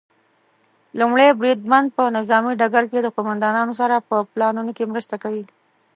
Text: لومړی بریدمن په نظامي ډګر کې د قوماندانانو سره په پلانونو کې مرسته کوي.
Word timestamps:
لومړی 0.99 1.27
بریدمن 1.39 1.83
په 1.95 2.03
نظامي 2.17 2.53
ډګر 2.59 2.83
کې 2.91 2.99
د 3.01 3.07
قوماندانانو 3.15 3.73
سره 3.81 4.05
په 4.09 4.15
پلانونو 4.31 4.71
کې 4.77 4.89
مرسته 4.91 5.15
کوي. 5.23 5.43